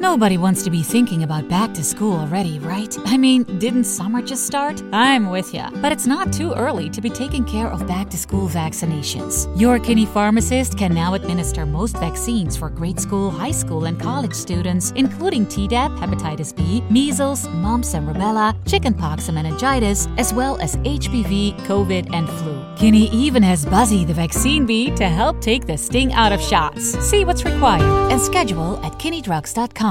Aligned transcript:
Nobody 0.00 0.38
wants 0.38 0.62
to 0.62 0.70
be 0.70 0.82
thinking 0.82 1.24
about 1.24 1.46
back 1.46 1.74
to 1.74 1.84
school 1.84 2.16
already, 2.16 2.58
right? 2.58 2.96
I 3.04 3.18
mean, 3.18 3.44
didn't 3.58 3.84
summer 3.84 4.22
just 4.22 4.46
start? 4.46 4.82
I'm 4.94 5.28
with 5.28 5.52
ya. 5.52 5.68
But 5.82 5.92
it's 5.92 6.06
not 6.06 6.32
too 6.32 6.54
early 6.54 6.88
to 6.88 7.02
be 7.02 7.10
taking 7.10 7.44
care 7.44 7.66
of 7.66 7.86
back 7.86 8.08
to 8.08 8.16
school 8.16 8.48
vaccinations. 8.48 9.46
Your 9.60 9.78
Kinney 9.78 10.06
pharmacist 10.06 10.78
can 10.78 10.94
now 10.94 11.12
administer 11.12 11.66
most 11.66 11.98
vaccines 11.98 12.56
for 12.56 12.70
grade 12.70 12.98
school, 12.98 13.30
high 13.30 13.50
school, 13.50 13.84
and 13.84 14.00
college 14.00 14.32
students, 14.32 14.90
including 14.92 15.44
Tdap, 15.44 15.94
hepatitis 15.98 16.56
B, 16.56 16.82
measles, 16.88 17.46
mumps 17.48 17.92
and 17.92 18.08
rubella, 18.08 18.56
chickenpox 18.66 19.28
and 19.28 19.34
meningitis, 19.34 20.08
as 20.16 20.32
well 20.32 20.58
as 20.62 20.76
HPV, 20.76 21.58
COVID, 21.66 22.08
and 22.14 22.26
flu. 22.26 22.64
Kinney 22.74 23.10
even 23.10 23.42
has 23.42 23.66
Buzzy 23.66 24.06
the 24.06 24.14
vaccine 24.14 24.64
bee 24.64 24.90
to 24.92 25.06
help 25.06 25.42
take 25.42 25.66
the 25.66 25.76
sting 25.76 26.14
out 26.14 26.32
of 26.32 26.40
shots. 26.40 26.98
See 27.06 27.26
what's 27.26 27.44
required 27.44 28.10
and 28.10 28.18
schedule 28.18 28.82
at 28.82 28.92
kinneydrugs.com. 28.94 29.89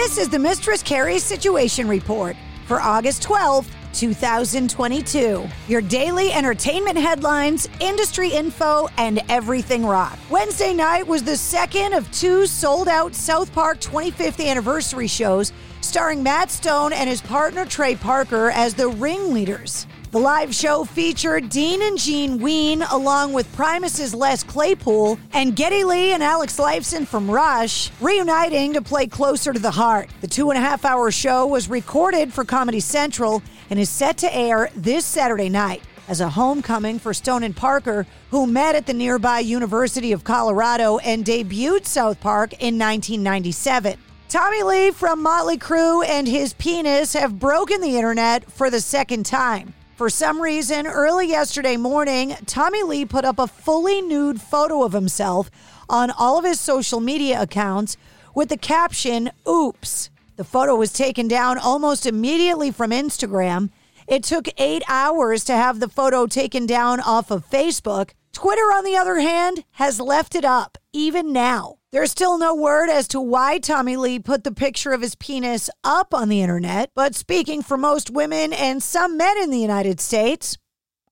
This 0.00 0.16
is 0.16 0.30
the 0.30 0.38
Mistress 0.38 0.82
Carrie 0.82 1.18
Situation 1.18 1.86
Report 1.86 2.34
for 2.64 2.80
August 2.80 3.22
12th, 3.22 3.66
2022. 3.92 5.46
Your 5.68 5.82
daily 5.82 6.32
entertainment 6.32 6.96
headlines, 6.96 7.68
industry 7.80 8.30
info, 8.30 8.88
and 8.96 9.20
everything 9.28 9.84
rock. 9.84 10.18
Wednesday 10.30 10.72
night 10.72 11.06
was 11.06 11.22
the 11.22 11.36
second 11.36 11.92
of 11.92 12.10
two 12.12 12.46
sold 12.46 12.88
out 12.88 13.14
South 13.14 13.52
Park 13.52 13.78
25th 13.78 14.42
anniversary 14.42 15.06
shows 15.06 15.52
starring 15.82 16.22
Matt 16.22 16.50
Stone 16.50 16.94
and 16.94 17.06
his 17.06 17.20
partner 17.20 17.66
Trey 17.66 17.94
Parker 17.94 18.50
as 18.52 18.72
the 18.72 18.88
ringleaders. 18.88 19.86
The 20.10 20.18
live 20.18 20.52
show 20.52 20.84
featured 20.84 21.50
Dean 21.50 21.80
and 21.82 21.96
Gene 21.96 22.38
Ween, 22.38 22.82
along 22.82 23.32
with 23.32 23.54
Primus's 23.54 24.12
Les 24.12 24.42
Claypool 24.42 25.20
and 25.32 25.54
Geddy 25.54 25.84
Lee 25.84 26.10
and 26.10 26.20
Alex 26.20 26.58
Lifeson 26.58 27.06
from 27.06 27.30
Rush, 27.30 27.92
reuniting 28.00 28.72
to 28.72 28.82
play 28.82 29.06
Closer 29.06 29.52
to 29.52 29.60
the 29.60 29.70
Heart. 29.70 30.10
The 30.20 30.26
two 30.26 30.50
and 30.50 30.58
a 30.58 30.60
half 30.60 30.84
hour 30.84 31.12
show 31.12 31.46
was 31.46 31.70
recorded 31.70 32.32
for 32.32 32.44
Comedy 32.44 32.80
Central 32.80 33.40
and 33.70 33.78
is 33.78 33.88
set 33.88 34.16
to 34.18 34.36
air 34.36 34.68
this 34.74 35.06
Saturday 35.06 35.48
night 35.48 35.84
as 36.08 36.20
a 36.20 36.28
homecoming 36.28 36.98
for 36.98 37.14
Stone 37.14 37.44
and 37.44 37.54
Parker, 37.54 38.04
who 38.32 38.48
met 38.48 38.74
at 38.74 38.86
the 38.86 38.92
nearby 38.92 39.38
University 39.38 40.10
of 40.10 40.24
Colorado 40.24 40.98
and 40.98 41.24
debuted 41.24 41.86
South 41.86 42.18
Park 42.18 42.54
in 42.54 42.76
1997. 42.76 43.96
Tommy 44.28 44.64
Lee 44.64 44.90
from 44.90 45.22
Motley 45.22 45.56
Crue 45.56 46.04
and 46.04 46.26
his 46.26 46.52
penis 46.54 47.12
have 47.12 47.38
broken 47.38 47.80
the 47.80 47.96
internet 47.96 48.50
for 48.50 48.70
the 48.70 48.80
second 48.80 49.24
time. 49.24 49.72
For 50.00 50.08
some 50.08 50.40
reason, 50.40 50.86
early 50.86 51.28
yesterday 51.28 51.76
morning, 51.76 52.34
Tommy 52.46 52.82
Lee 52.82 53.04
put 53.04 53.26
up 53.26 53.38
a 53.38 53.46
fully 53.46 54.00
nude 54.00 54.40
photo 54.40 54.82
of 54.82 54.94
himself 54.94 55.50
on 55.90 56.10
all 56.10 56.38
of 56.38 56.44
his 56.46 56.58
social 56.58 57.00
media 57.00 57.42
accounts 57.42 57.98
with 58.34 58.48
the 58.48 58.56
caption, 58.56 59.30
Oops. 59.46 60.08
The 60.36 60.44
photo 60.44 60.74
was 60.74 60.94
taken 60.94 61.28
down 61.28 61.58
almost 61.58 62.06
immediately 62.06 62.70
from 62.70 62.92
Instagram. 62.92 63.68
It 64.08 64.22
took 64.22 64.48
eight 64.56 64.82
hours 64.88 65.44
to 65.44 65.52
have 65.52 65.80
the 65.80 65.88
photo 65.90 66.26
taken 66.26 66.64
down 66.64 67.00
off 67.00 67.30
of 67.30 67.50
Facebook. 67.50 68.12
Twitter, 68.32 68.72
on 68.72 68.84
the 68.84 68.96
other 68.96 69.18
hand, 69.20 69.64
has 69.72 70.00
left 70.00 70.34
it 70.34 70.46
up, 70.46 70.78
even 70.94 71.30
now. 71.30 71.79
There's 71.92 72.12
still 72.12 72.38
no 72.38 72.54
word 72.54 72.88
as 72.88 73.08
to 73.08 73.20
why 73.20 73.58
Tommy 73.58 73.96
Lee 73.96 74.20
put 74.20 74.44
the 74.44 74.52
picture 74.52 74.92
of 74.92 75.02
his 75.02 75.16
penis 75.16 75.68
up 75.82 76.14
on 76.14 76.28
the 76.28 76.40
internet, 76.40 76.92
but 76.94 77.16
speaking 77.16 77.62
for 77.62 77.76
most 77.76 78.10
women 78.10 78.52
and 78.52 78.80
some 78.80 79.16
men 79.16 79.36
in 79.42 79.50
the 79.50 79.58
United 79.58 79.98
States, 79.98 80.56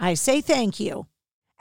I 0.00 0.14
say 0.14 0.40
thank 0.40 0.80
you. 0.80 1.06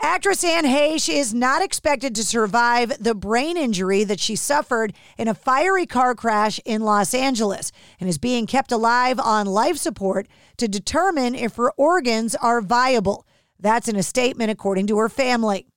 Actress 0.02 0.44
Anne 0.44 0.66
Heche 0.66 1.14
is 1.14 1.32
not 1.32 1.62
expected 1.62 2.16
to 2.16 2.24
survive 2.24 3.04
the 3.04 3.14
brain 3.14 3.56
injury 3.56 4.04
that 4.04 4.20
she 4.20 4.36
suffered 4.36 4.94
in 5.16 5.28
a 5.28 5.36
fiery 5.36 5.86
car 5.86 6.16
crash 6.16 6.60
in 6.66 6.82
Los 6.82 7.14
Angeles 7.14 7.72
and 8.00 8.10
is 8.10 8.18
being 8.18 8.48
kept 8.48 8.72
alive 8.72 9.20
on 9.20 9.46
life 9.46 9.78
support 9.78 10.28
to 10.58 10.68
determine 10.68 11.36
if 11.36 11.58
her 11.58 11.72
organs 11.78 12.34
are 12.34 12.62
viable. 12.62 13.28
That's 13.60 13.88
in 13.88 13.96
a 13.96 14.02
statement 14.02 14.50
according 14.50 14.88
to 14.88 14.98
her 14.98 15.08
family. 15.08 15.68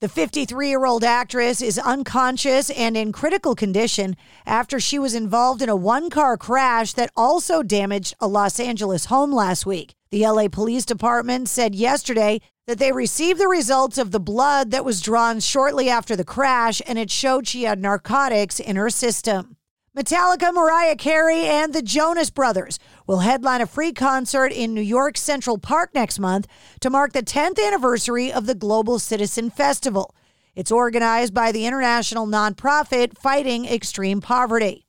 The 0.00 0.08
53 0.08 0.70
year 0.70 0.86
old 0.86 1.04
actress 1.04 1.60
is 1.60 1.78
unconscious 1.78 2.70
and 2.70 2.96
in 2.96 3.12
critical 3.12 3.54
condition 3.54 4.16
after 4.46 4.80
she 4.80 4.98
was 4.98 5.14
involved 5.14 5.60
in 5.60 5.68
a 5.68 5.76
one 5.76 6.08
car 6.08 6.38
crash 6.38 6.94
that 6.94 7.10
also 7.18 7.62
damaged 7.62 8.14
a 8.18 8.26
Los 8.26 8.58
Angeles 8.58 9.04
home 9.04 9.30
last 9.30 9.66
week. 9.66 9.94
The 10.10 10.26
LA 10.26 10.48
Police 10.48 10.86
Department 10.86 11.50
said 11.50 11.74
yesterday 11.74 12.40
that 12.66 12.78
they 12.78 12.92
received 12.92 13.38
the 13.38 13.46
results 13.46 13.98
of 13.98 14.10
the 14.10 14.18
blood 14.18 14.70
that 14.70 14.86
was 14.86 15.02
drawn 15.02 15.38
shortly 15.38 15.90
after 15.90 16.16
the 16.16 16.24
crash 16.24 16.80
and 16.86 16.98
it 16.98 17.10
showed 17.10 17.46
she 17.46 17.64
had 17.64 17.78
narcotics 17.78 18.58
in 18.58 18.76
her 18.76 18.88
system. 18.88 19.58
Metallica, 19.96 20.54
Mariah 20.54 20.94
Carey, 20.94 21.46
and 21.46 21.72
the 21.72 21.82
Jonas 21.82 22.30
Brothers 22.30 22.78
will 23.08 23.18
headline 23.18 23.60
a 23.60 23.66
free 23.66 23.92
concert 23.92 24.52
in 24.52 24.72
New 24.72 24.80
York's 24.80 25.20
Central 25.20 25.58
Park 25.58 25.92
next 25.94 26.20
month 26.20 26.46
to 26.78 26.88
mark 26.88 27.12
the 27.12 27.24
10th 27.24 27.60
anniversary 27.60 28.32
of 28.32 28.46
the 28.46 28.54
Global 28.54 29.00
Citizen 29.00 29.50
Festival. 29.50 30.14
It's 30.54 30.70
organized 30.70 31.34
by 31.34 31.50
the 31.50 31.66
international 31.66 32.28
nonprofit 32.28 33.18
Fighting 33.18 33.66
Extreme 33.66 34.20
Poverty. 34.20 34.86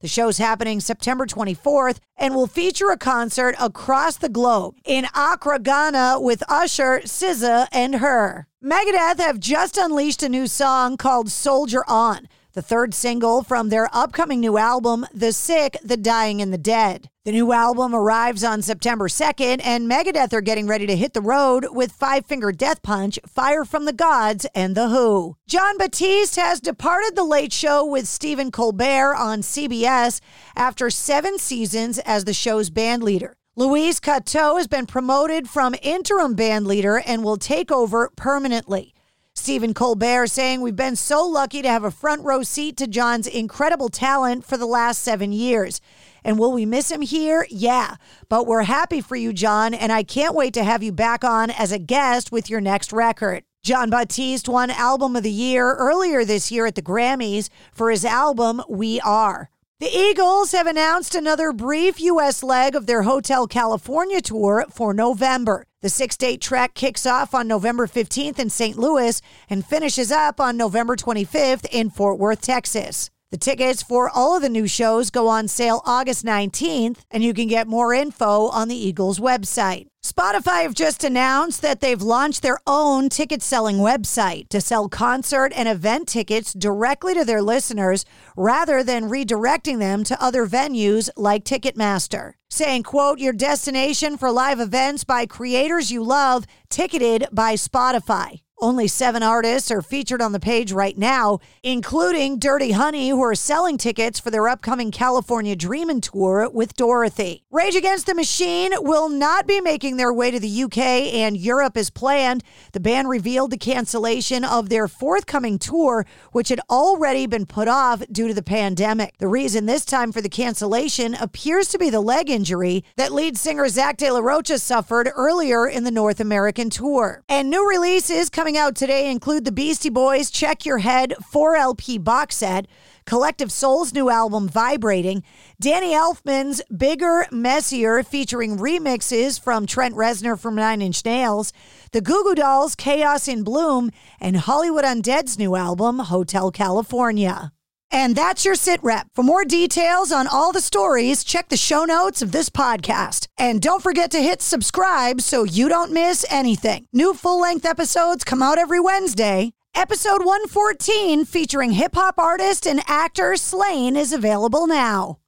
The 0.00 0.08
show's 0.08 0.38
happening 0.38 0.80
September 0.80 1.26
24th 1.26 1.98
and 2.16 2.34
will 2.34 2.46
feature 2.46 2.88
a 2.88 2.96
concert 2.96 3.54
across 3.60 4.16
the 4.16 4.30
globe 4.30 4.74
in 4.86 5.06
Accra, 5.14 5.58
Ghana 5.58 6.18
with 6.18 6.42
Usher, 6.48 7.02
SZA, 7.04 7.68
and 7.72 7.96
her. 7.96 8.46
Megadeth 8.64 9.18
have 9.18 9.38
just 9.38 9.76
unleashed 9.76 10.22
a 10.22 10.30
new 10.30 10.46
song 10.46 10.96
called 10.96 11.30
Soldier 11.30 11.84
On 11.86 12.26
the 12.52 12.62
third 12.62 12.94
single 12.94 13.42
from 13.42 13.68
their 13.68 13.88
upcoming 13.92 14.40
new 14.40 14.58
album, 14.58 15.06
The 15.12 15.32
Sick, 15.32 15.76
The 15.82 15.96
Dying, 15.96 16.42
and 16.42 16.52
the 16.52 16.58
Dead. 16.58 17.08
The 17.24 17.32
new 17.32 17.52
album 17.52 17.94
arrives 17.94 18.42
on 18.42 18.62
September 18.62 19.06
2nd, 19.06 19.60
and 19.62 19.88
Megadeth 19.88 20.32
are 20.32 20.40
getting 20.40 20.66
ready 20.66 20.86
to 20.86 20.96
hit 20.96 21.12
the 21.12 21.20
road 21.20 21.66
with 21.70 21.92
Five 21.92 22.26
Finger 22.26 22.50
Death 22.50 22.82
Punch, 22.82 23.18
Fire 23.26 23.64
from 23.64 23.84
the 23.84 23.92
Gods, 23.92 24.46
and 24.54 24.74
The 24.74 24.88
HU. 24.88 25.36
Jon 25.46 25.78
Batiste 25.78 26.36
has 26.36 26.60
departed 26.60 27.14
The 27.14 27.24
Late 27.24 27.52
Show 27.52 27.84
with 27.84 28.08
Stephen 28.08 28.50
Colbert 28.50 29.14
on 29.14 29.42
CBS 29.42 30.20
after 30.56 30.90
seven 30.90 31.38
seasons 31.38 31.98
as 32.00 32.24
the 32.24 32.34
show's 32.34 32.70
band 32.70 33.02
leader. 33.02 33.36
Louis 33.56 34.00
Cato 34.00 34.56
has 34.56 34.66
been 34.66 34.86
promoted 34.86 35.48
from 35.48 35.74
interim 35.82 36.34
band 36.34 36.66
leader 36.66 37.02
and 37.06 37.22
will 37.22 37.36
take 37.36 37.70
over 37.70 38.10
permanently. 38.16 38.94
Stephen 39.40 39.72
Colbert 39.72 40.26
saying, 40.26 40.60
We've 40.60 40.76
been 40.76 40.96
so 40.96 41.26
lucky 41.26 41.62
to 41.62 41.68
have 41.68 41.82
a 41.82 41.90
front 41.90 42.22
row 42.22 42.42
seat 42.42 42.76
to 42.76 42.86
Jon's 42.86 43.26
incredible 43.26 43.88
talent 43.88 44.44
for 44.44 44.58
the 44.58 44.66
last 44.66 45.00
seven 45.00 45.32
years. 45.32 45.80
And 46.22 46.38
will 46.38 46.52
we 46.52 46.66
miss 46.66 46.90
him 46.90 47.00
here? 47.00 47.46
Yeah. 47.48 47.96
But 48.28 48.46
we're 48.46 48.64
happy 48.64 49.00
for 49.00 49.16
you, 49.16 49.32
Jon, 49.32 49.72
and 49.72 49.90
I 49.90 50.02
can't 50.02 50.34
wait 50.34 50.52
to 50.54 50.64
have 50.64 50.82
you 50.82 50.92
back 50.92 51.24
on 51.24 51.48
as 51.48 51.72
a 51.72 51.78
guest 51.78 52.30
with 52.30 52.50
your 52.50 52.60
next 52.60 52.92
record. 52.92 53.42
Jon 53.62 53.88
Batiste 53.88 54.46
won 54.46 54.70
Album 54.70 55.16
of 55.16 55.22
the 55.22 55.30
Year 55.30 55.74
earlier 55.74 56.22
this 56.22 56.52
year 56.52 56.66
at 56.66 56.74
the 56.74 56.82
Grammys 56.82 57.48
for 57.72 57.90
his 57.90 58.04
album 58.04 58.60
We 58.68 59.00
Are. 59.00 59.48
The 59.80 59.88
Eagles 59.88 60.52
have 60.52 60.66
announced 60.66 61.14
another 61.14 61.54
brief 61.54 61.98
U.S. 61.98 62.42
leg 62.42 62.74
of 62.74 62.84
their 62.84 63.04
Hotel 63.04 63.46
California 63.46 64.20
tour 64.20 64.66
for 64.70 64.92
November. 64.92 65.64
The 65.82 65.88
six 65.88 66.14
date 66.18 66.42
trek 66.42 66.74
kicks 66.74 67.06
off 67.06 67.34
on 67.34 67.48
November 67.48 67.86
15th 67.86 68.38
in 68.38 68.50
St. 68.50 68.76
Louis 68.76 69.22
and 69.48 69.64
finishes 69.64 70.12
up 70.12 70.38
on 70.38 70.58
November 70.58 70.94
25th 70.94 71.64
in 71.72 71.88
Fort 71.88 72.18
Worth, 72.18 72.42
Texas. 72.42 73.08
The 73.30 73.38
tickets 73.38 73.82
for 73.82 74.10
all 74.10 74.36
of 74.36 74.42
the 74.42 74.50
new 74.50 74.66
shows 74.66 75.08
go 75.08 75.28
on 75.28 75.48
sale 75.48 75.80
August 75.86 76.22
19th, 76.22 76.98
and 77.10 77.24
you 77.24 77.32
can 77.32 77.46
get 77.48 77.66
more 77.66 77.94
info 77.94 78.48
on 78.48 78.68
the 78.68 78.76
Eagles 78.76 79.18
website. 79.18 79.86
Spotify 80.02 80.62
have 80.62 80.72
just 80.72 81.04
announced 81.04 81.60
that 81.60 81.80
they've 81.80 82.00
launched 82.00 82.40
their 82.40 82.58
own 82.66 83.10
ticket 83.10 83.42
selling 83.42 83.76
website 83.76 84.48
to 84.48 84.58
sell 84.58 84.88
concert 84.88 85.52
and 85.54 85.68
event 85.68 86.08
tickets 86.08 86.54
directly 86.54 87.12
to 87.12 87.22
their 87.22 87.42
listeners 87.42 88.06
rather 88.34 88.82
than 88.82 89.10
redirecting 89.10 89.78
them 89.78 90.02
to 90.04 90.22
other 90.22 90.46
venues 90.46 91.10
like 91.18 91.44
Ticketmaster. 91.44 92.32
Saying, 92.48 92.84
quote, 92.84 93.18
your 93.18 93.34
destination 93.34 94.16
for 94.16 94.32
live 94.32 94.58
events 94.58 95.04
by 95.04 95.26
creators 95.26 95.92
you 95.92 96.02
love, 96.02 96.46
ticketed 96.70 97.26
by 97.30 97.52
Spotify. 97.52 98.40
Only 98.62 98.88
seven 98.88 99.22
artists 99.22 99.70
are 99.70 99.80
featured 99.80 100.20
on 100.20 100.32
the 100.32 100.38
page 100.38 100.70
right 100.70 100.96
now, 100.98 101.38
including 101.62 102.38
Dirty 102.38 102.72
Honey, 102.72 103.08
who 103.08 103.22
are 103.22 103.34
selling 103.34 103.78
tickets 103.78 104.20
for 104.20 104.30
their 104.30 104.48
upcoming 104.48 104.90
California 104.90 105.56
Dreamin' 105.56 106.02
Tour 106.02 106.46
with 106.52 106.76
Dorothy. 106.76 107.42
Rage 107.50 107.74
Against 107.74 108.04
the 108.04 108.14
Machine 108.14 108.72
will 108.80 109.08
not 109.08 109.46
be 109.46 109.62
making 109.62 109.96
their 109.96 110.12
way 110.12 110.30
to 110.30 110.38
the 110.38 110.62
UK 110.64 110.76
and 110.76 111.38
Europe 111.38 111.74
as 111.74 111.88
planned. 111.88 112.44
The 112.72 112.80
band 112.80 113.08
revealed 113.08 113.50
the 113.50 113.56
cancellation 113.56 114.44
of 114.44 114.68
their 114.68 114.88
forthcoming 114.88 115.58
tour, 115.58 116.04
which 116.32 116.50
had 116.50 116.60
already 116.68 117.26
been 117.26 117.46
put 117.46 117.66
off 117.66 118.02
due 118.12 118.28
to 118.28 118.34
the 118.34 118.42
pandemic. 118.42 119.16
The 119.16 119.26
reason 119.26 119.64
this 119.64 119.86
time 119.86 120.12
for 120.12 120.20
the 120.20 120.28
cancellation 120.28 121.14
appears 121.14 121.68
to 121.68 121.78
be 121.78 121.88
the 121.88 122.00
leg 122.02 122.28
injury 122.28 122.84
that 122.96 123.10
lead 123.10 123.38
singer 123.38 123.68
Zach 123.68 123.96
De 123.96 124.10
La 124.10 124.20
Rocha 124.20 124.58
suffered 124.58 125.10
earlier 125.16 125.66
in 125.66 125.84
the 125.84 125.90
North 125.90 126.20
American 126.20 126.68
tour. 126.68 127.22
And 127.26 127.48
new 127.48 127.66
releases 127.66 128.28
coming 128.28 128.49
out 128.56 128.74
today 128.74 129.10
include 129.10 129.44
the 129.44 129.52
Beastie 129.52 129.90
Boys 129.90 130.30
Check 130.30 130.64
Your 130.64 130.78
Head 130.78 131.14
4LP 131.32 132.02
box 132.02 132.36
set, 132.36 132.66
Collective 133.04 133.52
Soul's 133.52 133.92
new 133.92 134.08
album 134.08 134.48
Vibrating, 134.48 135.22
Danny 135.60 135.92
Elfman's 135.92 136.62
Bigger, 136.74 137.26
Messier 137.30 138.02
featuring 138.02 138.56
remixes 138.56 139.38
from 139.38 139.66
Trent 139.66 139.94
Reznor 139.94 140.38
from 140.38 140.54
Nine 140.54 140.80
Inch 140.82 141.04
Nails, 141.04 141.52
the 141.92 142.00
Goo 142.00 142.22
Goo 142.24 142.34
Dolls 142.34 142.74
Chaos 142.74 143.28
in 143.28 143.42
Bloom, 143.42 143.90
and 144.20 144.36
Hollywood 144.36 144.84
Undead's 144.84 145.38
new 145.38 145.56
album 145.56 145.98
Hotel 145.98 146.50
Kalifornia. 146.50 147.52
And 147.92 148.16
that's 148.16 148.44
your 148.44 148.56
sit 148.56 148.82
rep. 148.82 149.06
For 149.14 149.22
more 149.22 149.44
details 149.44 150.10
on 150.10 150.26
all 150.26 150.50
the 150.50 150.60
stories, 150.60 151.22
check 151.22 151.48
the 151.48 151.56
show 151.56 151.84
notes 151.84 152.22
of 152.22 152.32
this 152.32 152.50
podcast. 152.50 153.28
And 153.38 153.62
don't 153.62 153.82
forget 153.82 154.10
to 154.10 154.18
hit 154.18 154.42
subscribe 154.42 155.20
so 155.20 155.44
you 155.44 155.68
don't 155.68 155.92
miss 155.92 156.26
anything. 156.28 156.86
New 156.92 157.14
full 157.14 157.40
length 157.40 157.64
episodes 157.64 158.24
come 158.24 158.42
out 158.42 158.58
every 158.58 158.80
Wednesday. 158.80 159.52
Episode 159.74 160.24
114, 160.24 161.24
featuring 161.24 161.72
hip 161.72 161.94
hop 161.94 162.18
artist 162.18 162.66
and 162.66 162.82
actor 162.88 163.36
Slaine, 163.36 163.96
is 163.96 164.12
available 164.12 164.66
now. 164.66 165.19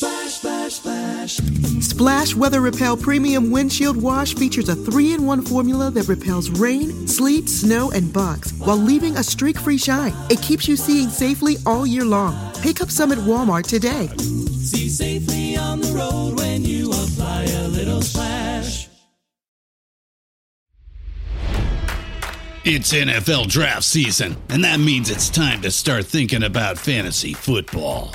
Splash, 0.00 0.32
splash, 0.32 0.72
splash. 0.72 1.36
Splash 1.84 2.34
Weather 2.34 2.62
Repel 2.62 2.96
Premium 2.96 3.50
Windshield 3.50 3.98
Wash 3.98 4.34
features 4.34 4.70
a 4.70 4.74
three 4.74 5.12
in 5.12 5.26
one 5.26 5.42
formula 5.42 5.90
that 5.90 6.08
repels 6.08 6.48
rain, 6.48 7.06
sleet, 7.06 7.50
snow, 7.50 7.90
and 7.90 8.10
bugs 8.10 8.54
while 8.54 8.78
leaving 8.78 9.18
a 9.18 9.22
streak 9.22 9.58
free 9.58 9.76
shine. 9.76 10.14
It 10.30 10.40
keeps 10.40 10.66
you 10.66 10.78
seeing 10.78 11.10
safely 11.10 11.56
all 11.66 11.86
year 11.86 12.06
long. 12.06 12.34
Pick 12.62 12.80
up 12.80 12.88
some 12.88 13.12
at 13.12 13.18
Walmart 13.18 13.66
today. 13.66 14.06
See 14.16 14.88
safely 14.88 15.58
on 15.58 15.82
the 15.82 15.92
road 15.92 16.38
when 16.38 16.64
you 16.64 16.88
apply 16.90 17.42
a 17.42 17.68
little 17.68 18.00
splash. 18.00 18.88
It's 22.64 22.90
NFL 22.94 23.48
draft 23.48 23.84
season, 23.84 24.38
and 24.48 24.64
that 24.64 24.80
means 24.80 25.10
it's 25.10 25.28
time 25.28 25.60
to 25.60 25.70
start 25.70 26.06
thinking 26.06 26.44
about 26.44 26.78
fantasy 26.78 27.34
football. 27.34 28.14